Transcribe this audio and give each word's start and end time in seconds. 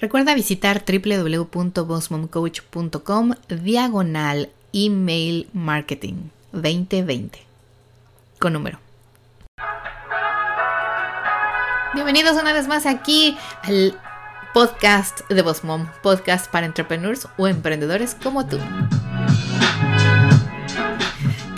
Recuerda 0.00 0.34
visitar 0.34 0.84
www.bossmomcoach.com 0.86 3.34
diagonal 3.48 4.50
email 4.72 5.48
marketing 5.52 6.30
2020 6.52 7.40
con 8.38 8.52
número. 8.52 8.78
Bienvenidos 11.94 12.40
una 12.40 12.52
vez 12.52 12.68
más 12.68 12.86
aquí 12.86 13.36
al 13.62 14.00
podcast 14.54 15.28
de 15.28 15.42
Boss 15.42 15.64
Mom, 15.64 15.88
podcast 16.02 16.48
para 16.48 16.66
entrepreneurs 16.66 17.26
o 17.36 17.48
emprendedores 17.48 18.14
como 18.14 18.46
tú. 18.46 18.60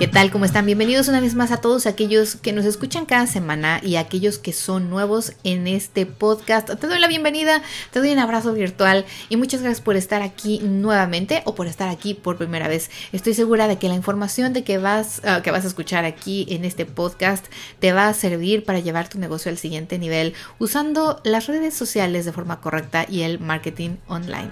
¿Qué 0.01 0.09
tal? 0.09 0.31
¿Cómo 0.31 0.47
están? 0.47 0.65
Bienvenidos 0.65 1.09
una 1.09 1.21
vez 1.21 1.35
más 1.35 1.53
a 1.53 1.59
todos 1.59 1.85
aquellos 1.85 2.37
que 2.37 2.55
nos 2.55 2.65
escuchan 2.65 3.05
cada 3.05 3.27
semana 3.27 3.83
y 3.85 3.97
aquellos 3.97 4.39
que 4.39 4.55
son 4.55 4.89
nuevos 4.89 5.35
en 5.45 5.67
este 5.67 6.07
podcast. 6.07 6.71
Te 6.71 6.87
doy 6.87 6.99
la 6.99 7.07
bienvenida, 7.07 7.61
te 7.91 7.99
doy 7.99 8.11
un 8.11 8.19
abrazo 8.19 8.55
virtual 8.55 9.05
y 9.29 9.37
muchas 9.37 9.61
gracias 9.61 9.83
por 9.83 9.97
estar 9.97 10.23
aquí 10.23 10.61
nuevamente 10.61 11.43
o 11.45 11.55
por 11.55 11.67
estar 11.67 11.91
aquí 11.91 12.15
por 12.15 12.39
primera 12.39 12.67
vez. 12.67 12.91
Estoy 13.13 13.35
segura 13.35 13.69
de 13.69 13.77
que 13.77 13.91
la 13.91 13.95
información 13.95 14.55
de 14.55 14.65
que 14.65 14.79
vas, 14.79 15.21
uh, 15.23 15.43
que 15.43 15.51
vas 15.51 15.65
a 15.67 15.69
escuchar 15.69 16.07
aquí 16.07 16.47
en 16.49 16.65
este 16.65 16.87
podcast 16.87 17.45
te 17.79 17.93
va 17.93 18.09
a 18.09 18.15
servir 18.15 18.65
para 18.65 18.81
llevar 18.81 19.11
tu 19.11 19.19
negocio 19.19 19.51
al 19.51 19.59
siguiente 19.59 19.99
nivel 19.99 20.33
usando 20.59 21.21
las 21.25 21.47
redes 21.47 21.75
sociales 21.75 22.25
de 22.25 22.33
forma 22.33 22.63
correcta 22.63 23.05
y 23.07 23.21
el 23.21 23.39
marketing 23.39 23.97
online. 24.09 24.49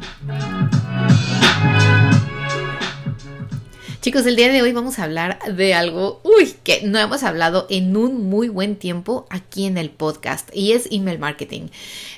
Chicos, 4.08 4.24
el 4.24 4.36
día 4.36 4.50
de 4.50 4.62
hoy 4.62 4.72
vamos 4.72 4.98
a 4.98 5.04
hablar 5.04 5.38
de 5.54 5.74
algo, 5.74 6.22
que 6.64 6.80
no 6.82 6.98
hemos 6.98 7.24
hablado 7.24 7.66
en 7.68 7.94
un 7.94 8.26
muy 8.30 8.48
buen 8.48 8.76
tiempo 8.76 9.26
aquí 9.28 9.66
en 9.66 9.76
el 9.76 9.90
podcast 9.90 10.48
y 10.54 10.72
es 10.72 10.88
email 10.90 11.18
marketing. 11.18 11.68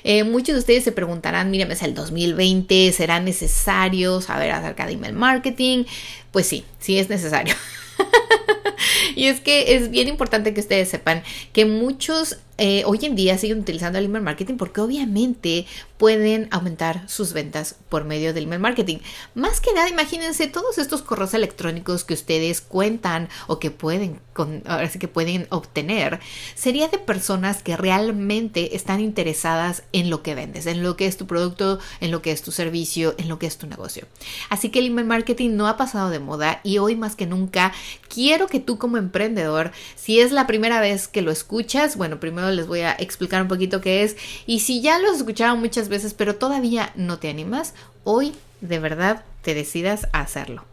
Eh, 0.05 0.23
muchos 0.23 0.55
de 0.55 0.59
ustedes 0.59 0.85
se 0.85 0.93
preguntarán, 0.93 1.51
miren, 1.51 1.69
es 1.69 1.81
el 1.81 1.93
2020, 1.93 2.93
¿será 2.93 3.19
necesario 3.19 4.21
saber 4.21 4.51
acerca 4.51 4.85
de 4.85 4.93
email 4.93 5.11
marketing? 5.11 5.83
Pues 6.31 6.47
sí, 6.47 6.63
sí 6.79 6.97
es 6.97 7.09
necesario. 7.09 7.55
y 9.17 9.25
es 9.25 9.41
que 9.41 9.75
es 9.75 9.91
bien 9.91 10.07
importante 10.07 10.53
que 10.53 10.61
ustedes 10.61 10.87
sepan 10.87 11.23
que 11.51 11.65
muchos 11.65 12.37
eh, 12.63 12.83
hoy 12.85 12.99
en 13.01 13.15
día 13.15 13.39
siguen 13.39 13.61
utilizando 13.61 13.97
el 13.97 14.05
email 14.05 14.23
marketing 14.23 14.57
porque 14.57 14.81
obviamente 14.81 15.65
pueden 15.97 16.47
aumentar 16.51 17.09
sus 17.09 17.33
ventas 17.33 17.75
por 17.89 18.05
medio 18.05 18.35
del 18.35 18.43
email 18.43 18.61
marketing. 18.61 18.99
Más 19.33 19.59
que 19.59 19.73
nada, 19.73 19.89
imagínense 19.89 20.45
todos 20.45 20.77
estos 20.77 21.01
correos 21.01 21.33
electrónicos 21.33 22.03
que 22.03 22.13
ustedes 22.13 22.61
cuentan 22.61 23.29
o 23.47 23.57
que 23.57 23.71
pueden, 23.71 24.19
con, 24.33 24.61
que 24.99 25.07
pueden 25.07 25.47
obtener, 25.49 26.19
sería 26.53 26.87
de 26.87 26.99
personas 26.99 27.63
que 27.63 27.77
realmente 27.77 28.75
están 28.75 28.99
interesadas 28.99 29.81
en 29.91 30.11
lo 30.11 30.21
que 30.21 30.35
vendes, 30.35 30.67
en 30.67 30.83
lo 30.83 30.95
que 30.95 31.07
es 31.07 31.17
tu 31.17 31.25
producto, 31.25 31.79
en 31.99 32.11
lo 32.11 32.21
que 32.21 32.31
es 32.31 32.43
tu 32.43 32.51
servicio, 32.51 33.15
en 33.17 33.27
lo 33.27 33.39
que 33.39 33.47
es 33.47 33.57
tu 33.57 33.65
negocio. 33.65 34.05
Así 34.49 34.69
que 34.69 34.77
el 34.77 34.85
email 34.85 35.07
marketing 35.07 35.55
no 35.55 35.67
ha 35.67 35.77
pasado 35.77 36.11
de 36.11 36.19
moda 36.19 36.61
y 36.63 36.77
hoy 36.77 36.95
más 36.95 37.15
que 37.15 37.25
nunca 37.25 37.73
quiero 38.07 38.45
que 38.45 38.59
tú 38.59 38.77
como 38.77 38.97
emprendedor, 38.97 39.71
si 39.95 40.19
es 40.19 40.31
la 40.31 40.45
primera 40.45 40.79
vez 40.79 41.07
que 41.07 41.23
lo 41.23 41.31
escuchas, 41.31 41.97
bueno, 41.97 42.19
primero 42.19 42.50
les 42.51 42.67
voy 42.67 42.81
a 42.81 42.93
explicar 42.93 43.41
un 43.41 43.47
poquito 43.47 43.81
qué 43.81 44.03
es 44.03 44.17
y 44.45 44.59
si 44.59 44.81
ya 44.81 44.99
lo 44.99 45.09
has 45.09 45.17
escuchado 45.17 45.55
muchas 45.55 45.89
veces, 45.89 46.13
pero 46.13 46.35
todavía 46.35 46.91
no 46.95 47.19
te 47.19 47.29
animas, 47.29 47.73
hoy 48.03 48.33
de 48.61 48.79
verdad 48.79 49.23
te 49.41 49.53
decidas 49.53 50.07
a 50.13 50.21
hacerlo. 50.21 50.65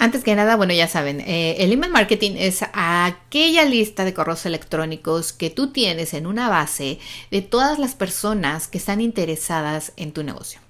Antes 0.00 0.22
que 0.22 0.36
nada, 0.36 0.54
bueno, 0.54 0.72
ya 0.72 0.86
saben, 0.86 1.20
eh, 1.20 1.56
el 1.58 1.72
email 1.72 1.92
marketing 1.92 2.36
es 2.38 2.64
aquella 2.72 3.64
lista 3.64 4.04
de 4.04 4.14
correos 4.14 4.46
electrónicos 4.46 5.32
que 5.32 5.50
tú 5.50 5.72
tienes 5.72 6.14
en 6.14 6.28
una 6.28 6.48
base 6.48 7.00
de 7.32 7.42
todas 7.42 7.80
las 7.80 7.96
personas 7.96 8.68
que 8.68 8.78
están 8.78 9.00
interesadas 9.00 9.92
en 9.96 10.12
tu 10.12 10.22
negocio. 10.22 10.60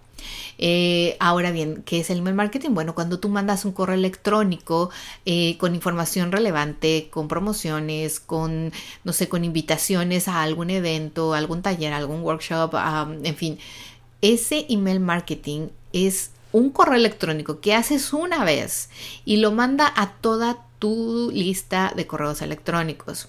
Eh, 0.59 1.17
ahora 1.21 1.51
bien, 1.51 1.83
¿qué 1.85 2.01
es 2.01 2.11
el 2.11 2.19
email 2.19 2.37
marketing? 2.37 2.71
Bueno, 2.71 2.95
cuando 2.95 3.21
tú 3.21 3.29
mandas 3.29 3.65
un 3.65 3.73
correo 3.73 3.95
electrónico 3.95 4.91
eh, 5.25 5.57
con 5.59 5.75
información 5.75 6.33
relevante, 6.33 7.09
con 7.11 7.29
promociones, 7.29 8.21
con, 8.21 8.73
no 9.05 9.13
sé, 9.13 9.29
con 9.29 9.45
invitaciones 9.45 10.29
a 10.29 10.43
algún 10.43 10.71
evento, 10.71 11.35
algún 11.35 11.63
taller, 11.63 11.93
algún 11.93 12.23
workshop, 12.23 12.75
en 13.23 13.37
fin, 13.37 13.59
ese 14.21 14.67
email 14.69 15.01
marketing 15.01 15.69
es 15.93 16.33
un 16.53 16.71
correo 16.71 16.97
electrónico 16.97 17.61
que 17.61 17.75
haces 17.75 18.13
una 18.13 18.45
vez 18.45 18.91
y 19.25 19.37
lo 19.37 19.53
manda 19.53 19.93
a 19.95 20.13
toda 20.13 20.65
tu 20.79 21.31
lista 21.33 21.93
de 21.95 22.07
correos 22.07 22.43
electrónicos. 22.43 23.29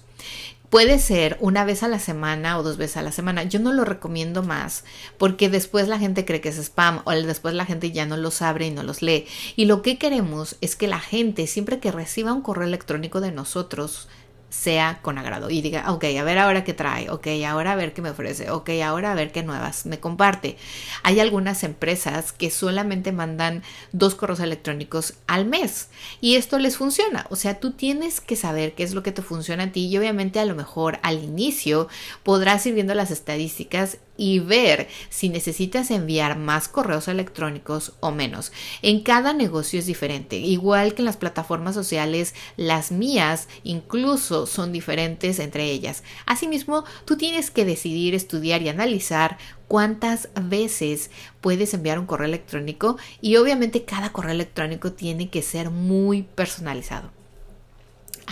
Puede 0.70 1.00
ser 1.00 1.36
una 1.40 1.64
vez 1.64 1.82
a 1.82 1.88
la 1.88 1.98
semana 1.98 2.56
o 2.56 2.62
dos 2.62 2.76
veces 2.76 2.96
a 2.98 3.02
la 3.02 3.10
semana. 3.10 3.42
Yo 3.42 3.58
no 3.58 3.72
lo 3.72 3.84
recomiendo 3.84 4.44
más 4.44 4.84
porque 5.18 5.48
después 5.48 5.88
la 5.88 5.98
gente 5.98 6.24
cree 6.24 6.40
que 6.40 6.50
es 6.50 6.58
spam 6.58 7.02
o 7.04 7.10
después 7.10 7.54
la 7.54 7.66
gente 7.66 7.90
ya 7.90 8.06
no 8.06 8.16
los 8.16 8.40
abre 8.40 8.68
y 8.68 8.70
no 8.70 8.84
los 8.84 9.02
lee. 9.02 9.26
Y 9.56 9.64
lo 9.64 9.82
que 9.82 9.98
queremos 9.98 10.56
es 10.60 10.76
que 10.76 10.86
la 10.86 11.00
gente 11.00 11.48
siempre 11.48 11.80
que 11.80 11.90
reciba 11.90 12.32
un 12.32 12.42
correo 12.42 12.68
electrónico 12.68 13.20
de 13.20 13.32
nosotros 13.32 14.08
sea 14.50 14.98
con 15.00 15.16
agrado 15.16 15.48
y 15.48 15.62
diga, 15.62 15.90
ok, 15.92 16.04
a 16.18 16.24
ver 16.24 16.38
ahora 16.38 16.64
qué 16.64 16.74
trae, 16.74 17.08
ok, 17.08 17.28
ahora 17.46 17.72
a 17.72 17.76
ver 17.76 17.92
qué 17.92 18.02
me 18.02 18.10
ofrece, 18.10 18.50
ok, 18.50 18.70
ahora 18.84 19.12
a 19.12 19.14
ver 19.14 19.32
qué 19.32 19.42
nuevas 19.42 19.86
me 19.86 20.00
comparte. 20.00 20.56
Hay 21.02 21.20
algunas 21.20 21.64
empresas 21.64 22.32
que 22.32 22.50
solamente 22.50 23.12
mandan 23.12 23.62
dos 23.92 24.14
correos 24.14 24.40
electrónicos 24.40 25.14
al 25.26 25.46
mes 25.46 25.88
y 26.20 26.34
esto 26.34 26.58
les 26.58 26.76
funciona. 26.76 27.26
O 27.30 27.36
sea, 27.36 27.60
tú 27.60 27.72
tienes 27.72 28.20
que 28.20 28.36
saber 28.36 28.74
qué 28.74 28.82
es 28.82 28.92
lo 28.92 29.02
que 29.02 29.12
te 29.12 29.22
funciona 29.22 29.64
a 29.64 29.72
ti 29.72 29.86
y 29.86 29.96
obviamente 29.96 30.40
a 30.40 30.44
lo 30.44 30.54
mejor 30.54 30.98
al 31.02 31.22
inicio 31.22 31.88
podrás 32.22 32.66
ir 32.66 32.74
viendo 32.74 32.94
las 32.94 33.10
estadísticas 33.10 33.98
y 34.20 34.38
ver 34.38 34.86
si 35.08 35.30
necesitas 35.30 35.90
enviar 35.90 36.36
más 36.36 36.68
correos 36.68 37.08
electrónicos 37.08 37.94
o 38.00 38.10
menos. 38.10 38.52
En 38.82 39.00
cada 39.00 39.32
negocio 39.32 39.78
es 39.78 39.86
diferente, 39.86 40.36
igual 40.36 40.92
que 40.92 41.00
en 41.00 41.06
las 41.06 41.16
plataformas 41.16 41.74
sociales, 41.74 42.34
las 42.58 42.92
mías 42.92 43.48
incluso 43.64 44.46
son 44.46 44.72
diferentes 44.72 45.38
entre 45.38 45.70
ellas. 45.70 46.04
Asimismo, 46.26 46.84
tú 47.06 47.16
tienes 47.16 47.50
que 47.50 47.64
decidir, 47.64 48.14
estudiar 48.14 48.60
y 48.60 48.68
analizar 48.68 49.38
cuántas 49.68 50.28
veces 50.38 51.10
puedes 51.40 51.72
enviar 51.72 51.98
un 51.98 52.04
correo 52.04 52.26
electrónico 52.26 52.98
y 53.22 53.36
obviamente 53.36 53.86
cada 53.86 54.12
correo 54.12 54.32
electrónico 54.32 54.92
tiene 54.92 55.30
que 55.30 55.40
ser 55.40 55.70
muy 55.70 56.24
personalizado. 56.24 57.19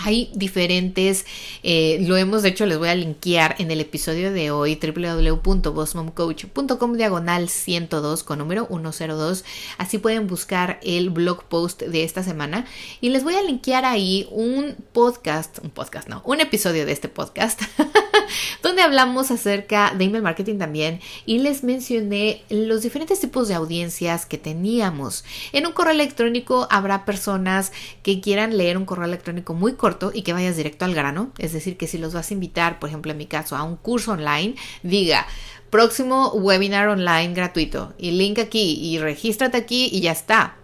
Hay 0.09 0.31
diferentes, 0.33 1.27
eh, 1.63 1.99
lo 2.01 2.17
hemos 2.17 2.43
hecho, 2.45 2.65
les 2.65 2.79
voy 2.79 2.89
a 2.89 2.95
linkear 2.95 3.57
en 3.59 3.71
el 3.71 3.83
episodio 3.83 4.33
de 4.33 4.51
hoy, 4.51 4.81
www.bossmomcoach.com 4.83 6.95
diagonal 6.95 7.51
102 7.51 8.23
con 8.23 8.39
número 8.39 8.67
102. 8.69 9.45
Así 9.77 9.99
pueden 9.99 10.27
buscar 10.27 10.81
el 10.83 11.11
blog 11.11 11.45
post 11.45 11.83
de 11.83 12.05
esta 12.05 12.23
semana 12.23 12.65
y 13.03 13.11
les 13.11 13.23
voy 13.23 13.35
a 13.35 13.43
linkear 13.43 13.85
ahí 13.85 14.27
un 14.31 14.77
podcast, 14.95 15.59
un 15.63 15.69
podcast 15.69 16.09
no, 16.09 16.23
un 16.25 16.41
episodio 16.41 16.87
de 16.87 16.93
este 16.93 17.11
podcast 17.11 17.61
donde 18.63 18.81
hablamos 18.81 19.31
acerca 19.31 19.93
de 19.95 20.05
email 20.05 20.23
marketing 20.23 20.57
también 20.57 21.01
y 21.27 21.41
les 21.41 21.65
mencioné 21.65 22.45
los 22.49 22.81
diferentes 22.81 23.21
tipos 23.21 23.47
de 23.49 23.55
audiencias 23.55 24.25
que 24.25 24.39
teníamos. 24.39 25.27
En 25.53 25.67
un 25.67 25.73
correo 25.73 25.93
electrónico 25.93 26.67
habrá 26.71 27.05
personas 27.05 27.73
que 28.03 28.23
quieran 28.23 28.57
leer 28.57 28.79
un 28.79 28.87
correo 28.87 29.05
electrónico 29.05 29.53
muy 29.53 29.75
corto 29.75 29.98
y 30.15 30.23
que 30.23 30.33
vayas 30.33 30.57
directo 30.57 30.85
al 30.85 30.95
grano. 30.95 31.33
Es 31.39 31.53
decir, 31.53 31.77
que 31.77 31.87
si 31.87 31.99
los 31.99 32.15
vas 32.15 32.31
a 32.31 32.35
invitar, 32.35 32.79
por 32.79 32.89
ejemplo, 32.89 33.13
en 33.13 33.19
mi 33.19 33.27
caso, 33.27 33.57
a 33.57 33.63
un 33.63 33.77
curso 33.77 34.13
online, 34.13 34.55
diga, 34.83 35.27
próximo 35.71 36.33
webinar 36.33 36.89
online 36.89 37.35
gratuito 37.35 37.95
y 37.99 38.13
link 38.13 38.39
aquí 38.39 38.79
y 38.81 38.99
regístrate 38.99 39.57
aquí 39.57 39.89
y 39.93 40.01
ya 40.01 40.13
está. 40.13 40.58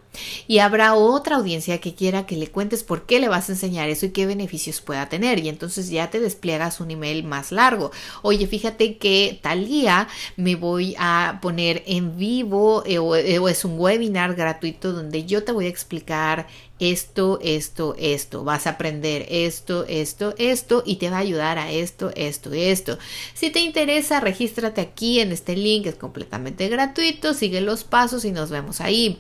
Y 0.47 0.59
habrá 0.59 0.95
otra 0.95 1.37
audiencia 1.37 1.81
que 1.81 1.95
quiera 1.95 2.27
que 2.27 2.37
le 2.37 2.49
cuentes 2.49 2.83
por 2.85 3.07
qué 3.07 3.21
le 3.21 3.29
vas 3.29 3.49
a 3.49 3.53
enseñar 3.53 3.89
eso 3.89 4.07
y 4.07 4.11
qué 4.11 4.27
beneficios 4.27 4.81
pueda 4.81 5.09
tener. 5.09 5.39
Y 5.39 5.49
entonces 5.49 5.89
ya 5.91 6.11
te 6.11 6.21
despliegas 6.21 6.81
un 6.81 6.91
email 6.91 7.25
más 7.25 7.53
largo. 7.53 7.91
Oye, 8.23 8.47
fíjate 8.47 8.97
que 8.99 9.39
tal 9.43 9.67
día 9.67 10.09
me 10.37 10.57
voy 10.57 10.95
a 10.99 11.39
poner 11.43 11.83
en 11.87 12.17
vivo 12.17 12.83
eh, 12.87 12.99
o, 12.99 13.17
eh, 13.17 13.39
o 13.39 13.49
es 13.49 13.65
un 13.65 13.79
webinar 13.79 14.35
gratuito 14.35 14.93
donde 14.93 15.25
yo 15.25 15.45
te 15.45 15.53
voy 15.53 15.67
a 15.67 15.69
explicar 15.69 16.47
esto, 16.79 17.39
esto, 17.43 17.95
esto. 17.99 18.45
Vas 18.45 18.67
a 18.67 18.71
aprender 18.71 19.27
esto, 19.29 19.85
esto, 19.89 20.35
esto 20.39 20.83
y 20.85 20.97
te 20.97 21.11
va 21.11 21.17
a 21.17 21.21
ayudar 21.21 21.59
a 21.59 21.71
esto, 21.71 22.11
esto, 22.15 22.53
esto. 22.53 22.99
Si 23.35 23.51
te 23.51 23.61
interesa, 23.61 24.21
regístrate 24.21 24.81
aquí 24.81 25.21
en 25.21 25.33
este 25.33 25.57
link, 25.57 25.87
es 25.87 25.95
completamente 25.95 26.69
gratuito, 26.69 27.35
sigue 27.35 27.61
los 27.61 27.85
pasos 27.85 28.25
y 28.25 28.33
nos 28.33 28.51
vemos 28.51 28.81
ahí. 28.81 29.19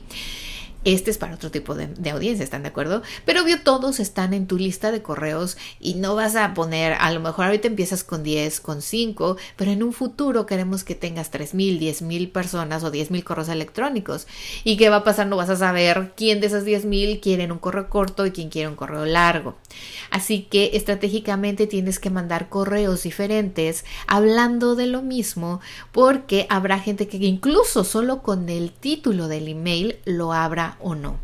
Este 0.85 1.11
es 1.11 1.17
para 1.17 1.35
otro 1.35 1.51
tipo 1.51 1.75
de, 1.75 2.11
audiencia, 2.11 2.45
¿están 2.45 2.63
de 2.63 2.69
acuerdo? 2.69 3.03
Pero 3.25 3.43
obvio, 3.43 3.63
todos 3.63 4.01
están 4.01 4.35
en 4.35 4.47
tu 4.47 4.59
lista 4.59 4.93
de 4.93 5.01
correos 5.01 5.57
y 5.81 5.95
no 5.95 6.15
vas 6.15 6.37
a 6.37 6.53
poner, 6.53 6.93
a 7.01 7.11
lo 7.11 7.21
mejor 7.21 7.47
ahorita 7.47 7.69
empiezas 7.69 8.05
con 8.05 8.23
10, 8.23 8.61
con 8.61 8.83
5, 8.83 9.39
pero 9.57 9.71
en 9.71 9.83
un 9.83 9.95
futuro 9.95 10.45
queremos 10.45 10.85
que 10.85 10.95
tengas 10.95 11.31
3 11.31 11.55
mil, 11.55 11.79
10 11.79 12.03
mil 12.03 12.29
personas 12.29 12.85
o 12.85 12.91
10 12.91 13.11
mil 13.11 13.25
correos 13.25 13.49
electrónicos. 13.49 14.27
¿Y 14.63 14.77
qué 14.77 14.91
va 14.91 14.97
a 14.97 15.05
pasar? 15.05 15.27
No 15.27 15.37
vas 15.37 15.49
a 15.49 15.57
saber 15.57 16.13
quién 16.17 16.41
de 16.41 16.49
esas 16.49 16.67
10 16.67 16.85
mil 16.85 17.21
quieren 17.21 17.51
un 17.51 17.59
correo 17.59 17.89
corto 17.89 18.27
y 18.27 18.33
quién 18.33 18.51
quiere 18.51 18.69
un 18.69 18.77
correo 18.77 19.07
largo. 19.07 19.57
Así 20.11 20.43
que 20.43 20.73
estratégicamente 20.75 21.67
tienes 21.67 21.99
que 21.99 22.11
mandar 22.11 22.51
correos 22.51 23.03
diferentes 23.05 23.87
hablando 24.07 24.75
de 24.77 24.87
lo 24.87 25.01
mismo 25.01 25.61
porque 25.93 26.47
habrá 26.51 26.79
gente 26.79 27.09
que 27.09 27.17
incluso 27.17 27.85
solo 27.85 28.23
con 28.23 28.49
el 28.49 28.71
título 28.71 29.29
del 29.29 29.49
email 29.49 29.97
lo 30.05 30.33
abra 30.33 30.74
o 30.81 30.94
no 30.94 31.19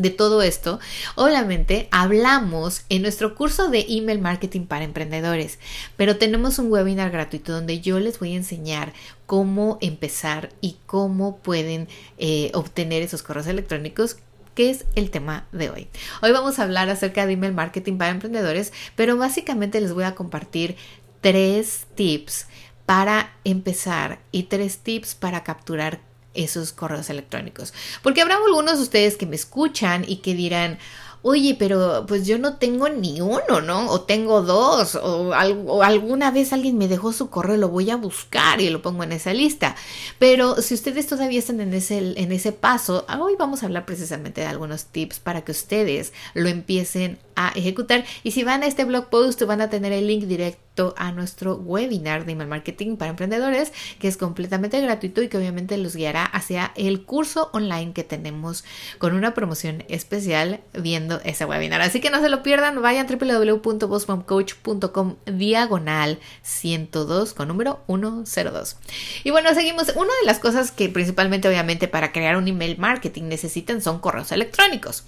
de 0.00 0.10
todo 0.10 0.42
esto, 0.42 0.80
obviamente 1.14 1.88
hablamos 1.90 2.84
en 2.88 3.02
nuestro 3.02 3.34
curso 3.34 3.68
de 3.68 3.84
email 3.88 4.20
marketing 4.20 4.62
para 4.62 4.84
emprendedores, 4.84 5.58
pero 5.96 6.16
tenemos 6.16 6.58
un 6.58 6.72
webinar 6.72 7.10
gratuito 7.10 7.52
donde 7.52 7.80
yo 7.80 7.98
les 8.00 8.18
voy 8.18 8.32
a 8.32 8.36
enseñar 8.36 8.92
cómo 9.26 9.78
empezar 9.80 10.50
y 10.60 10.76
cómo 10.86 11.38
pueden 11.38 11.88
eh, 12.18 12.50
obtener 12.54 13.02
esos 13.02 13.22
correos 13.22 13.46
electrónicos 13.46 14.16
que 14.54 14.70
es 14.70 14.84
el 14.94 15.10
tema 15.10 15.46
de 15.52 15.70
hoy. 15.70 15.88
Hoy 16.22 16.32
vamos 16.32 16.58
a 16.58 16.64
hablar 16.64 16.88
acerca 16.88 17.26
de 17.26 17.34
email 17.34 17.52
marketing 17.52 17.98
para 17.98 18.10
emprendedores, 18.10 18.72
pero 18.96 19.16
básicamente 19.16 19.80
les 19.80 19.92
voy 19.92 20.04
a 20.04 20.14
compartir 20.14 20.76
tres 21.20 21.86
tips 21.94 22.46
para 22.86 23.32
empezar 23.44 24.18
y 24.32 24.44
tres 24.44 24.78
tips 24.78 25.14
para 25.14 25.44
capturar 25.44 26.00
esos 26.34 26.72
correos 26.72 27.10
electrónicos. 27.10 27.72
Porque 28.02 28.22
habrá 28.22 28.36
algunos 28.36 28.76
de 28.76 28.82
ustedes 28.82 29.16
que 29.16 29.26
me 29.26 29.36
escuchan 29.36 30.04
y 30.06 30.16
que 30.16 30.34
dirán, 30.34 30.78
oye, 31.22 31.54
pero 31.58 32.06
pues 32.06 32.26
yo 32.26 32.38
no 32.38 32.56
tengo 32.56 32.88
ni 32.88 33.20
uno, 33.20 33.60
¿no? 33.62 33.90
O 33.90 34.02
tengo 34.02 34.42
dos, 34.42 34.94
o, 34.94 35.32
alguna 35.34 36.30
vez 36.30 36.52
alguien 36.52 36.78
me 36.78 36.88
dejó 36.88 37.12
su 37.12 37.30
correo, 37.30 37.56
lo 37.56 37.68
voy 37.68 37.90
a 37.90 37.96
buscar 37.96 38.60
y 38.60 38.70
lo 38.70 38.82
pongo 38.82 39.02
en 39.02 39.12
esa 39.12 39.34
lista. 39.34 39.76
Pero 40.18 40.62
si 40.62 40.74
ustedes 40.74 41.06
todavía 41.06 41.38
están 41.38 41.60
en 41.60 41.74
ese, 41.74 41.98
en 41.98 42.32
ese 42.32 42.52
paso, 42.52 43.04
hoy 43.18 43.34
vamos 43.38 43.62
a 43.62 43.66
hablar 43.66 43.84
precisamente 43.84 44.40
de 44.40 44.46
algunos 44.46 44.86
tips 44.86 45.20
para 45.20 45.42
que 45.42 45.52
ustedes 45.52 46.12
lo 46.34 46.48
empiecen 46.48 47.18
a 47.36 47.50
ejecutar. 47.54 48.04
Y 48.22 48.30
si 48.30 48.44
van 48.44 48.62
a 48.62 48.66
este 48.66 48.84
blog 48.84 49.10
post, 49.10 49.42
van 49.42 49.60
a 49.60 49.70
tener 49.70 49.92
el 49.92 50.06
link 50.06 50.24
directo 50.24 50.69
a 50.96 51.12
nuestro 51.12 51.56
webinar 51.56 52.24
de 52.24 52.32
email 52.32 52.48
marketing 52.48 52.96
para 52.96 53.10
emprendedores, 53.10 53.70
que 53.98 54.08
es 54.08 54.16
completamente 54.16 54.80
gratuito 54.80 55.20
y 55.20 55.28
que 55.28 55.36
obviamente 55.36 55.76
los 55.76 55.94
guiará 55.94 56.24
hacia 56.24 56.72
el 56.74 57.04
curso 57.04 57.50
online 57.52 57.92
que 57.92 58.02
tenemos 58.02 58.64
con 58.98 59.14
una 59.14 59.34
promoción 59.34 59.84
especial 59.88 60.60
viendo 60.72 61.20
ese 61.24 61.44
webinar. 61.44 61.82
Así 61.82 62.00
que 62.00 62.08
no 62.08 62.22
se 62.22 62.30
lo 62.30 62.42
pierdan, 62.42 62.80
vayan 62.80 63.06
www.bossmomcoach.com 63.06 65.16
diagonal 65.26 66.18
102 66.42 67.34
con 67.34 67.48
número 67.48 67.80
102. 67.86 68.78
Y 69.24 69.30
bueno, 69.30 69.52
seguimos. 69.54 69.90
Una 69.96 70.12
de 70.20 70.26
las 70.26 70.38
cosas 70.38 70.70
que 70.72 70.88
principalmente 70.88 71.46
obviamente 71.48 71.88
para 71.88 72.12
crear 72.12 72.36
un 72.36 72.48
email 72.48 72.78
marketing 72.78 73.24
necesitan 73.24 73.82
son 73.82 73.98
correos 73.98 74.32
electrónicos. 74.32 75.04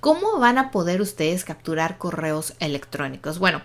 ¿Cómo 0.00 0.38
van 0.38 0.58
a 0.58 0.70
poder 0.70 1.00
ustedes 1.00 1.44
capturar 1.44 1.98
correos 1.98 2.54
electrónicos. 2.60 3.38
Bueno, 3.38 3.62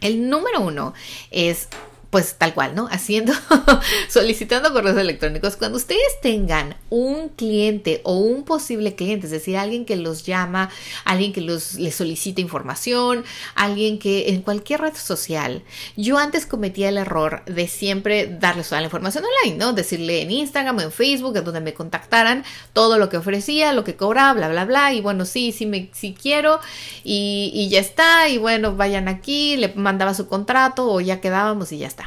el 0.00 0.28
número 0.28 0.60
uno 0.60 0.94
es 1.30 1.68
pues 2.16 2.36
tal 2.38 2.54
cual, 2.54 2.74
¿no? 2.74 2.88
Haciendo, 2.90 3.34
solicitando 4.08 4.72
correos 4.72 4.96
electrónicos. 4.96 5.58
Cuando 5.58 5.76
ustedes 5.76 6.18
tengan 6.22 6.74
un 6.88 7.28
cliente 7.28 8.00
o 8.04 8.16
un 8.16 8.42
posible 8.42 8.94
cliente, 8.94 9.26
es 9.26 9.32
decir, 9.32 9.58
alguien 9.58 9.84
que 9.84 9.96
los 9.96 10.24
llama, 10.24 10.70
alguien 11.04 11.34
que 11.34 11.42
los, 11.42 11.74
les 11.74 11.94
solicita 11.94 12.40
información, 12.40 13.22
alguien 13.54 13.98
que 13.98 14.30
en 14.30 14.40
cualquier 14.40 14.80
red 14.80 14.94
social, 14.94 15.62
yo 15.94 16.16
antes 16.16 16.46
cometía 16.46 16.88
el 16.88 16.96
error 16.96 17.44
de 17.44 17.68
siempre 17.68 18.34
darles 18.40 18.70
toda 18.70 18.80
la 18.80 18.86
información 18.86 19.22
online, 19.22 19.58
¿no? 19.58 19.74
Decirle 19.74 20.22
en 20.22 20.30
Instagram 20.30 20.78
o 20.78 20.80
en 20.80 20.92
Facebook, 20.92 21.36
en 21.36 21.44
donde 21.44 21.60
me 21.60 21.74
contactaran, 21.74 22.44
todo 22.72 22.96
lo 22.96 23.10
que 23.10 23.18
ofrecía, 23.18 23.74
lo 23.74 23.84
que 23.84 23.96
cobraba, 23.96 24.32
bla, 24.32 24.48
bla, 24.48 24.64
bla, 24.64 24.94
y 24.94 25.02
bueno, 25.02 25.26
sí, 25.26 25.52
sí, 25.52 25.66
me, 25.66 25.90
sí 25.92 26.16
quiero, 26.18 26.60
y, 27.04 27.50
y 27.52 27.68
ya 27.68 27.80
está, 27.80 28.30
y 28.30 28.38
bueno, 28.38 28.74
vayan 28.74 29.06
aquí, 29.06 29.58
le 29.58 29.74
mandaba 29.74 30.14
su 30.14 30.28
contrato 30.28 30.90
o 30.90 31.02
ya 31.02 31.20
quedábamos 31.20 31.72
y 31.72 31.76
ya 31.76 31.88
está. 31.88 32.05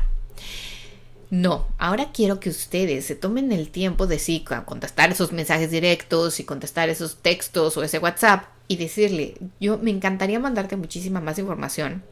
No, 1.29 1.67
ahora 1.77 2.11
quiero 2.11 2.39
que 2.39 2.49
ustedes 2.49 3.05
se 3.05 3.15
tomen 3.15 3.51
el 3.51 3.69
tiempo 3.69 4.07
de 4.07 4.17
sí 4.17 4.43
contestar 4.65 5.11
esos 5.11 5.31
mensajes 5.31 5.69
directos 5.69 6.39
y 6.39 6.43
contestar 6.43 6.89
esos 6.89 7.17
textos 7.17 7.77
o 7.77 7.83
ese 7.83 7.99
WhatsApp 7.99 8.45
y 8.67 8.77
decirle, 8.77 9.35
yo 9.59 9.77
me 9.77 9.91
encantaría 9.91 10.39
mandarte 10.39 10.75
muchísima 10.75 11.21
más 11.21 11.37
información 11.37 12.03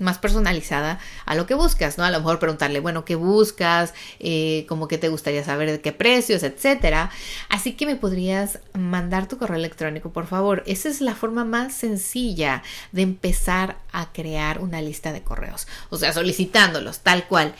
más 0.00 0.18
personalizada 0.18 0.98
a 1.24 1.34
lo 1.34 1.46
que 1.46 1.54
buscas, 1.54 1.98
¿no? 1.98 2.04
A 2.04 2.10
lo 2.10 2.18
mejor 2.18 2.38
preguntarle, 2.38 2.80
bueno, 2.80 3.04
¿qué 3.04 3.14
buscas? 3.14 3.94
Eh, 4.20 4.66
como 4.68 4.88
que 4.88 4.98
te 4.98 5.08
gustaría 5.08 5.44
saber 5.44 5.70
de 5.70 5.80
qué 5.80 5.92
precios, 5.92 6.42
etcétera. 6.42 7.10
Así 7.48 7.72
que 7.72 7.86
me 7.86 7.96
podrías 7.96 8.60
mandar 8.74 9.28
tu 9.28 9.38
correo 9.38 9.56
electrónico, 9.56 10.12
por 10.12 10.26
favor. 10.26 10.62
Esa 10.66 10.88
es 10.88 11.00
la 11.00 11.14
forma 11.14 11.44
más 11.44 11.74
sencilla 11.74 12.62
de 12.92 13.02
empezar 13.02 13.78
a 13.92 14.12
crear 14.12 14.60
una 14.60 14.82
lista 14.82 15.12
de 15.12 15.22
correos. 15.22 15.66
O 15.90 15.96
sea, 15.96 16.12
solicitándolos, 16.12 17.00
tal 17.00 17.26
cual 17.26 17.54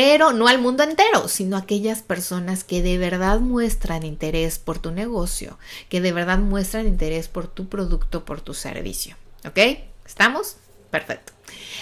pero 0.00 0.32
no 0.32 0.48
al 0.48 0.58
mundo 0.58 0.82
entero, 0.82 1.28
sino 1.28 1.56
a 1.56 1.60
aquellas 1.60 2.00
personas 2.00 2.64
que 2.64 2.80
de 2.80 2.96
verdad 2.96 3.38
muestran 3.38 4.02
interés 4.02 4.58
por 4.58 4.78
tu 4.78 4.92
negocio, 4.92 5.58
que 5.90 6.00
de 6.00 6.10
verdad 6.10 6.38
muestran 6.38 6.86
interés 6.86 7.28
por 7.28 7.48
tu 7.48 7.68
producto, 7.68 8.24
por 8.24 8.40
tu 8.40 8.54
servicio. 8.54 9.18
¿Ok? 9.46 9.58
¿Estamos? 10.06 10.56
Perfecto. 10.90 11.34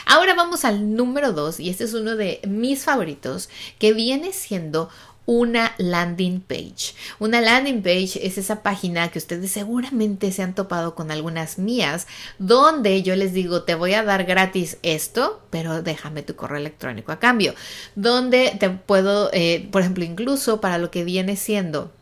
Ahora 0.05 0.35
vamos 0.35 0.65
al 0.65 0.97
número 0.97 1.33
dos, 1.33 1.61
y 1.61 1.71
este 1.71 1.85
es 1.85 1.95
uno 1.95 2.17
de 2.17 2.41
mis 2.45 2.83
favoritos, 2.83 3.51
que 3.79 3.93
viene 3.93 4.33
siendo 4.33 4.91
una 5.29 5.75
landing 5.77 6.41
page. 6.41 6.95
Una 7.19 7.43
landing 7.43 7.83
page 7.83 8.27
es 8.27 8.39
esa 8.39 8.63
página 8.63 9.09
que 9.09 9.19
ustedes 9.19 9.51
seguramente 9.51 10.33
se 10.33 10.43
han 10.43 10.55
topado 10.55 10.95
con 10.95 11.11
algunas 11.11 11.59
mías, 11.59 12.07
donde 12.39 13.03
yo 13.03 13.15
les 13.15 13.35
digo, 13.35 13.65
te 13.65 13.75
voy 13.75 13.93
a 13.93 14.03
dar 14.03 14.25
gratis 14.25 14.79
esto, 14.83 15.43
pero 15.51 15.83
déjame 15.83 16.23
tu 16.23 16.35
correo 16.35 16.57
electrónico 16.57 17.13
a 17.13 17.19
cambio. 17.19 17.55
Donde 17.95 18.57
te 18.59 18.71
puedo, 18.71 19.29
eh, 19.35 19.69
por 19.71 19.83
ejemplo, 19.83 20.03
incluso 20.03 20.63
para 20.63 20.79
lo 20.79 20.91
que 20.91 21.05
viene 21.05 21.37
siendo 21.37 21.93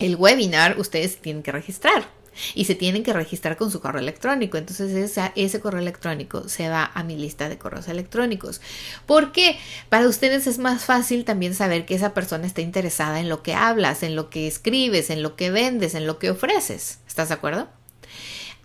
el 0.00 0.16
webinar, 0.16 0.76
ustedes 0.80 1.18
tienen 1.18 1.44
que 1.44 1.52
registrar 1.52 2.19
y 2.54 2.64
se 2.64 2.74
tienen 2.74 3.02
que 3.02 3.12
registrar 3.12 3.56
con 3.56 3.70
su 3.70 3.80
correo 3.80 4.00
electrónico. 4.00 4.58
Entonces 4.58 5.18
ese 5.34 5.60
correo 5.60 5.80
electrónico 5.80 6.48
se 6.48 6.68
va 6.68 6.90
a 6.94 7.02
mi 7.02 7.16
lista 7.16 7.48
de 7.48 7.58
correos 7.58 7.88
electrónicos. 7.88 8.60
porque 9.06 9.58
Para 9.88 10.08
ustedes 10.08 10.46
es 10.46 10.58
más 10.58 10.84
fácil 10.84 11.24
también 11.24 11.54
saber 11.54 11.86
que 11.86 11.94
esa 11.94 12.14
persona 12.14 12.46
está 12.46 12.60
interesada 12.60 13.20
en 13.20 13.28
lo 13.28 13.42
que 13.42 13.54
hablas, 13.54 14.02
en 14.02 14.16
lo 14.16 14.30
que 14.30 14.46
escribes, 14.46 15.10
en 15.10 15.22
lo 15.22 15.36
que 15.36 15.50
vendes, 15.50 15.94
en 15.94 16.06
lo 16.06 16.18
que 16.18 16.30
ofreces. 16.30 16.98
¿Estás 17.06 17.28
de 17.28 17.34
acuerdo? 17.34 17.68